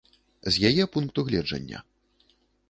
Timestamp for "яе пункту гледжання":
0.71-1.83